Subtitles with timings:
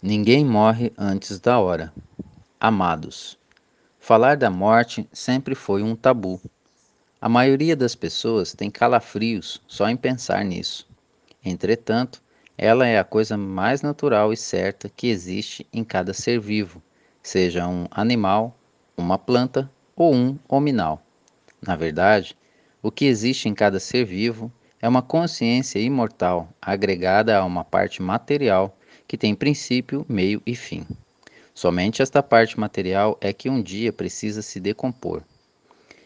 [0.00, 1.92] Ninguém morre antes da hora.
[2.60, 3.36] Amados,
[3.98, 6.40] falar da morte sempre foi um tabu.
[7.20, 10.86] A maioria das pessoas tem calafrios só em pensar nisso.
[11.44, 12.22] Entretanto,
[12.56, 16.80] ela é a coisa mais natural e certa que existe em cada ser vivo,
[17.20, 18.56] seja um animal,
[18.96, 21.02] uma planta ou um hominal.
[21.60, 22.36] Na verdade,
[22.80, 28.00] o que existe em cada ser vivo é uma consciência imortal agregada a uma parte
[28.00, 28.77] material
[29.08, 30.86] que tem princípio, meio e fim.
[31.54, 35.22] Somente esta parte material é que um dia precisa se decompor.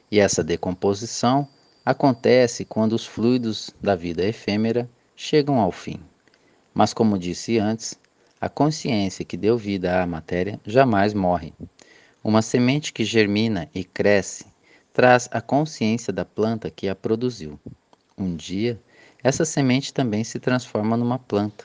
[0.08, 1.48] E essa decomposição
[1.84, 6.00] acontece quando os fluidos da vida efêmera chegam ao fim.
[6.72, 7.98] Mas, como disse antes,
[8.40, 11.52] a consciência que deu vida à matéria jamais morre.
[12.22, 14.46] Uma semente que germina e cresce
[14.92, 17.58] traz a consciência da planta que a produziu.
[18.16, 18.80] Um dia,
[19.24, 21.64] essa semente também se transforma numa planta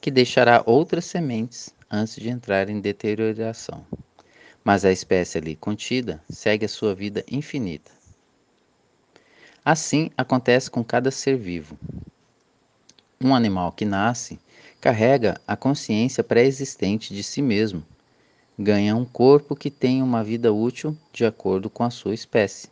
[0.00, 3.84] que deixará outras sementes antes de entrar em deterioração.
[4.62, 7.90] Mas a espécie ali contida segue a sua vida infinita.
[9.64, 11.78] Assim acontece com cada ser vivo.
[13.20, 14.38] Um animal que nasce
[14.80, 17.84] carrega a consciência pré-existente de si mesmo.
[18.58, 22.68] Ganha um corpo que tem uma vida útil de acordo com a sua espécie.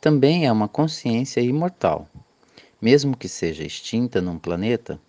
[0.00, 2.08] Também é uma consciência imortal.
[2.80, 5.00] Mesmo que seja extinta num planeta,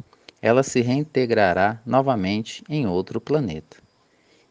[0.46, 3.78] ela se reintegrará novamente em outro planeta.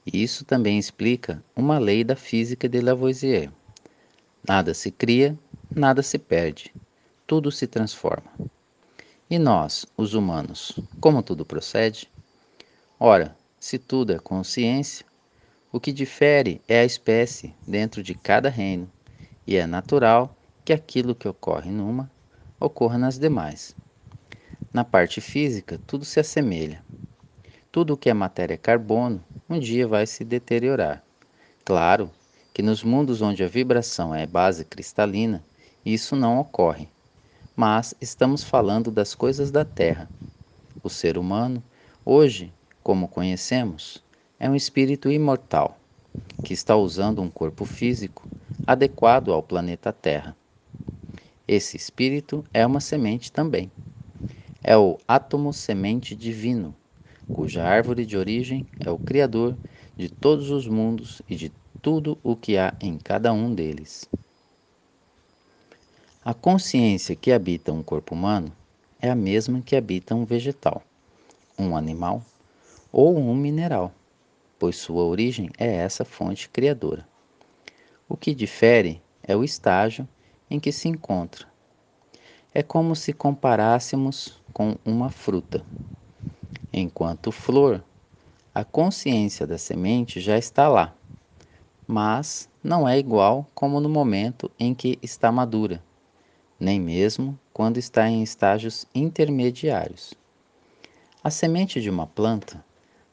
[0.05, 3.49] Isso também explica uma lei da física de Lavoisier.
[4.45, 5.39] Nada se cria,
[5.73, 6.75] nada se perde,
[7.29, 8.29] tudo se transforma.
[9.31, 12.11] E nós, os humanos, como tudo procede?
[12.99, 15.07] Ora, se tudo é consciência,
[15.71, 18.91] o que difere é a espécie dentro de cada reino,
[19.47, 22.11] e é natural que aquilo que ocorre numa
[22.59, 23.77] ocorra nas demais.
[24.75, 26.83] Na parte física, tudo se assemelha.
[27.71, 31.01] Tudo o que é matéria carbono um dia vai se deteriorar.
[31.65, 32.11] Claro
[32.53, 35.45] que nos mundos onde a vibração é base cristalina,
[35.87, 36.89] isso não ocorre.
[37.55, 40.11] Mas estamos falando das coisas da Terra.
[40.83, 41.63] O ser humano,
[42.05, 42.53] hoje,
[42.83, 44.03] como conhecemos,
[44.41, 45.79] é um espírito imortal
[46.43, 48.29] que está usando um corpo físico
[48.67, 50.37] adequado ao planeta Terra.
[51.47, 53.71] Esse espírito é uma semente também
[54.67, 56.75] é o átomo semente divino,
[57.31, 59.59] cuja árvore de origem é o Criador
[59.95, 61.53] de todos os mundos e de
[61.83, 64.09] tudo o que há em cada um deles.
[66.25, 68.51] A consciência que habita um corpo humano
[68.99, 70.83] é a mesma que habita um vegetal,
[71.59, 72.25] um animal
[72.91, 73.93] ou um mineral,
[74.59, 77.07] pois sua origem é essa fonte criadora.
[78.09, 80.09] O que difere é o estágio
[80.51, 81.47] em que se encontra.
[82.55, 85.67] É como se comparássemos com uma fruta.
[86.73, 87.85] Enquanto flor,
[88.55, 90.95] a consciência da semente já está lá,
[91.89, 95.83] mas não é igual como no momento em que está madura,
[96.59, 100.15] nem mesmo quando está em estágios intermediários.
[101.23, 102.65] A semente de uma planta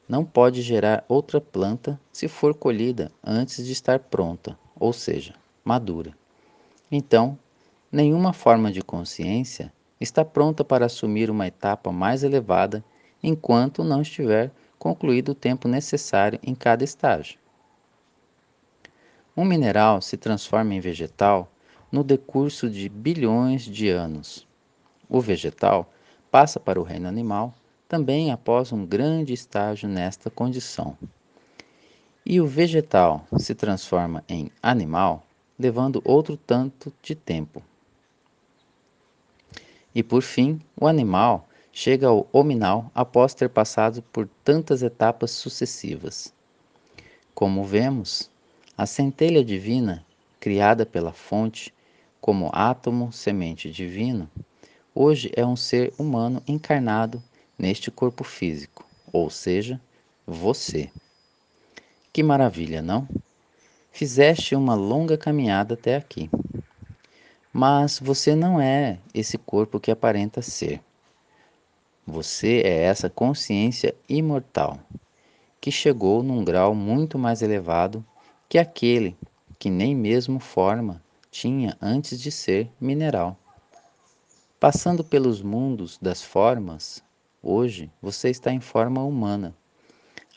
[0.07, 5.33] não pode gerar outra planta se for colhida antes de estar pronta, ou seja,
[5.65, 6.15] madura.
[6.91, 7.35] Então,
[7.91, 12.83] nenhuma forma de consciência está pronta para assumir uma etapa mais elevada
[13.21, 17.39] enquanto não estiver concluído o tempo necessário em cada estágio.
[19.37, 21.49] Um mineral se transforma em vegetal
[21.91, 24.47] no decurso de bilhões de anos.
[25.07, 25.91] O vegetal
[26.31, 27.53] passa para o reino animal
[27.87, 30.97] também após um grande estágio nesta condição.
[32.25, 35.25] E o vegetal se transforma em animal,
[35.59, 37.61] levando outro tanto de tempo.
[39.93, 46.33] E por fim, o animal chega ao hominal após ter passado por tantas etapas sucessivas.
[47.33, 48.29] Como vemos,
[48.77, 50.05] a centelha divina,
[50.39, 51.73] criada pela fonte
[52.19, 54.29] como átomo semente divino,
[54.93, 57.21] hoje é um ser humano encarnado
[57.57, 59.79] neste corpo físico, ou seja,
[60.25, 60.89] você.
[62.13, 63.07] Que maravilha, não?
[63.91, 66.29] Fizeste uma longa caminhada até aqui.
[67.53, 70.81] Mas você não é esse corpo que aparenta ser.
[72.07, 74.79] Você é essa consciência imortal
[75.59, 78.03] que chegou num grau muito mais elevado
[78.49, 79.15] que aquele
[79.59, 83.37] que nem mesmo forma tinha antes de ser mineral.
[84.59, 87.03] Passando pelos mundos das formas,
[87.43, 89.55] hoje você está em forma humana.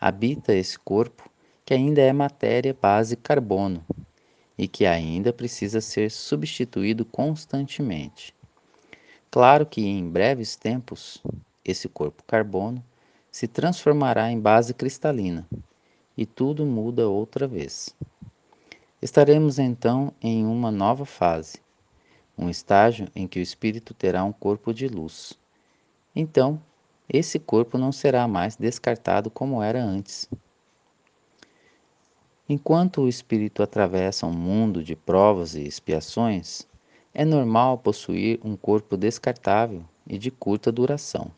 [0.00, 1.30] Habita esse corpo
[1.64, 3.84] que ainda é matéria base carbono,
[4.56, 8.34] e que ainda precisa ser substituído constantemente.
[9.30, 11.22] Claro que em breves tempos
[11.64, 12.84] esse corpo carbono
[13.30, 15.46] se transformará em base cristalina
[16.16, 17.94] e tudo muda outra vez.
[19.02, 21.58] Estaremos então em uma nova fase,
[22.38, 25.38] um estágio em que o espírito terá um corpo de luz.
[26.14, 26.62] Então,
[27.08, 30.28] esse corpo não será mais descartado como era antes.
[32.46, 36.66] Enquanto o espírito atravessa um mundo de provas e expiações,
[37.14, 41.30] é normal possuir um corpo descartável e de curta duração.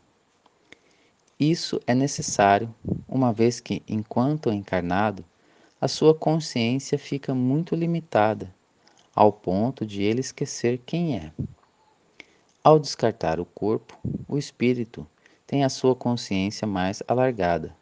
[1.39, 2.73] Isso é necessário,
[3.07, 5.23] uma vez que, enquanto encarnado,
[5.79, 8.53] a sua consciência fica muito limitada,
[9.15, 11.31] ao ponto de ele esquecer quem é.
[12.61, 15.07] Ao descartar o corpo, o espírito
[15.45, 17.73] tem a sua consciência mais alargada,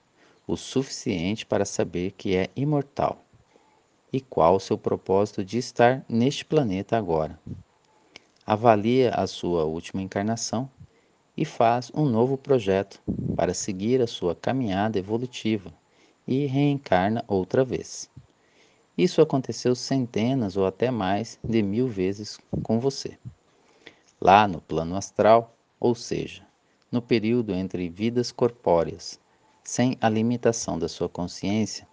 [0.47, 3.23] o suficiente para saber que é imortal
[4.11, 7.39] e qual o seu propósito de estar neste planeta agora.
[8.45, 10.69] Avalia a sua última encarnação
[11.35, 13.01] e faz um novo projeto
[13.35, 15.73] para seguir a sua caminhada evolutiva
[16.27, 18.09] e reencarna outra vez.
[18.97, 23.17] Isso aconteceu centenas ou até mais de mil vezes com você.
[24.21, 26.43] Lá no plano astral, ou seja,
[26.89, 29.19] no período entre vidas corpóreas,
[29.65, 31.87] sem a limitação da sua consciência,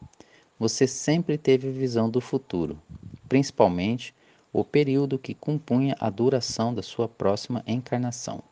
[0.58, 2.78] você sempre teve visão do futuro,
[3.28, 4.14] principalmente
[4.52, 8.42] o período que compunha a duração da sua próxima encarnação.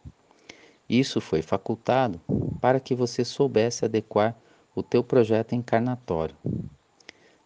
[0.88, 2.19] Isso foi facultado
[2.62, 4.34] para que você soubesse adequar
[4.75, 6.34] o teu projeto encarnatório.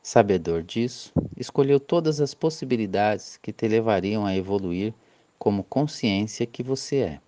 [0.01, 4.95] Sabedor disso, escolheu todas as possibilidades que te levariam a evoluir
[5.39, 7.21] como consciência que você é.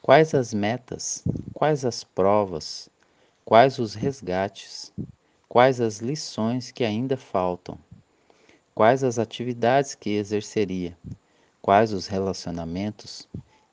[0.00, 1.22] Quais as metas,
[1.52, 2.88] quais as provas,
[3.44, 4.92] quais os resgates,
[5.48, 7.78] quais as lições que ainda faltam,
[8.74, 10.96] quais as atividades que exerceria,
[11.60, 13.28] quais os relacionamentos?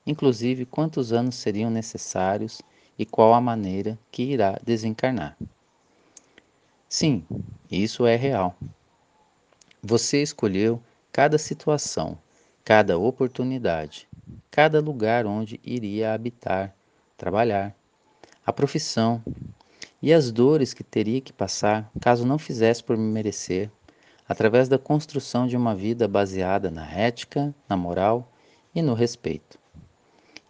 [0.06, 2.60] Inclusive quantos anos seriam necessários
[2.98, 5.36] e qual a maneira que irá desencarnar.
[6.88, 7.24] Sim,
[7.70, 8.56] isso é real.
[9.82, 10.82] Você escolheu
[11.12, 12.18] cada situação,
[12.64, 14.08] cada oportunidade,
[14.50, 16.74] cada lugar onde iria habitar,
[17.16, 17.74] trabalhar,
[18.44, 19.22] a profissão
[20.02, 23.70] e as dores que teria que passar caso não fizesse por merecer,
[24.28, 28.32] através da construção de uma vida baseada na ética, na moral
[28.74, 29.60] e no respeito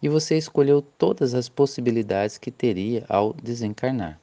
[0.01, 4.19] e você escolheu todas as possibilidades que teria ao desencarnar.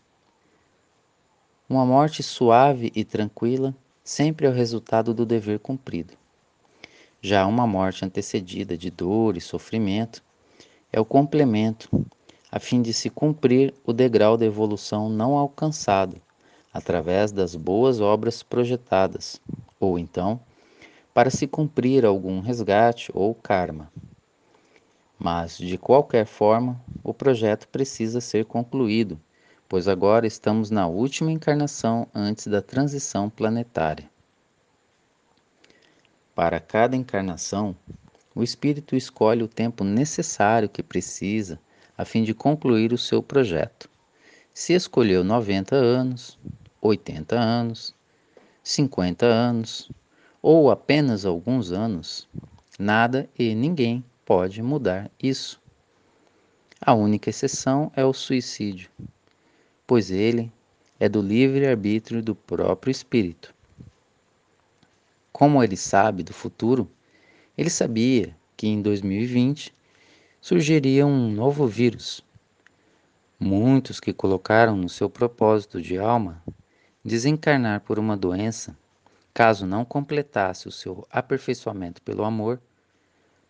[1.68, 6.14] Uma morte suave e tranquila sempre é o resultado do dever cumprido.
[7.20, 10.24] Já uma morte antecedida de dor e sofrimento
[10.92, 11.88] é o complemento,
[12.50, 16.20] a fim de se cumprir o degrau da evolução não alcançado
[16.72, 19.40] através das boas obras projetadas,
[19.80, 20.40] ou então,
[21.12, 23.90] para se cumprir algum resgate ou karma.
[25.18, 29.20] Mas, de qualquer forma, o projeto precisa ser concluído,
[29.68, 34.08] pois agora estamos na última encarnação antes da transição planetária.
[36.34, 37.74] Para cada encarnação,
[38.34, 41.58] o espírito escolhe o tempo necessário que precisa
[41.98, 43.90] a fim de concluir o seu projeto.
[44.54, 46.38] Se escolheu 90 anos,
[46.80, 47.92] 80 anos,
[48.62, 49.90] 50 anos
[50.40, 52.28] ou apenas alguns anos,
[52.78, 55.60] nada e ninguém pode mudar isso.
[56.80, 58.88] A única exceção é o suicídio,
[59.84, 60.52] pois ele
[61.00, 63.52] é do livre-arbítrio do próprio espírito.
[65.32, 66.88] Como ele sabe do futuro,
[67.56, 69.74] ele sabia que em 2020
[70.40, 72.24] surgiria um novo vírus.
[73.38, 76.42] Muitos que colocaram no seu propósito de alma
[77.04, 78.76] desencarnar por uma doença,
[79.32, 82.60] caso não completasse o seu aperfeiçoamento pelo amor,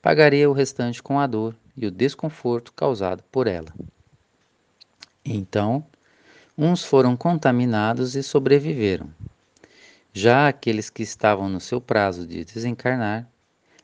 [0.01, 3.73] pagaria o restante com a dor e o desconforto causado por ela.
[5.25, 5.85] Então,
[6.57, 9.09] uns foram contaminados e sobreviveram.
[10.13, 13.29] Já aqueles que estavam no seu prazo de desencarnar,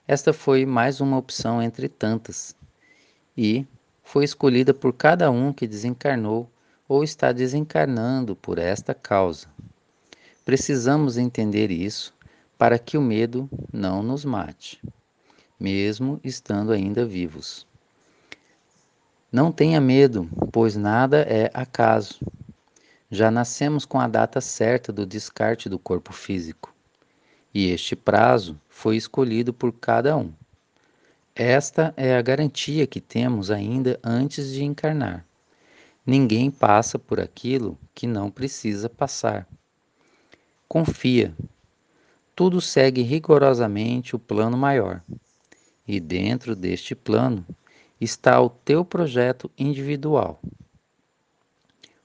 [0.07, 2.55] esta foi mais uma opção entre tantas,
[3.37, 3.67] e
[4.03, 6.51] foi escolhida por cada um que desencarnou
[6.89, 9.49] ou está desencarnando por esta causa.
[10.45, 12.15] Precisamos entender isso
[12.59, 14.81] para que o medo não nos mate
[15.59, 17.67] mesmo estando ainda vivos.
[19.31, 22.21] Não tenha medo, pois nada é acaso.
[23.11, 26.75] Já nascemos com a data certa do descarte do corpo físico,
[27.53, 30.33] e este prazo foi escolhido por cada um.
[31.37, 35.27] Esta é a garantia que temos ainda antes de encarnar.
[36.07, 39.45] Ninguém passa por aquilo que não precisa passar.
[40.69, 41.35] Confia.
[42.37, 45.03] Tudo segue rigorosamente o plano maior.
[45.89, 47.45] E dentro deste plano
[48.01, 50.41] está o teu projeto individual.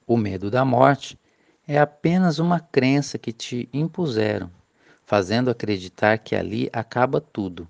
[0.07, 1.19] O medo da morte
[1.67, 4.50] é apenas uma crença que te impuseram,
[5.05, 7.67] fazendo acreditar que ali acaba tudo.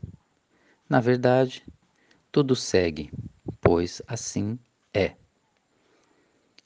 [0.89, 1.63] Na verdade,
[2.31, 3.11] tudo segue,
[3.61, 4.57] pois assim
[4.91, 5.15] é.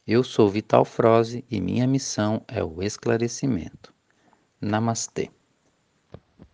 [0.08, 3.94] Eu sou Vital Froze e minha missão é o esclarecimento.
[4.62, 5.30] Namastê.